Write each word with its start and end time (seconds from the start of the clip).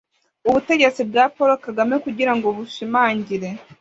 ubutegetsi 0.49 1.01
bwa 1.09 1.23
paul 1.35 1.51
kagame 1.65 1.95
kugira 2.05 2.31
ngo 2.37 2.47
bushimangire 2.57 3.49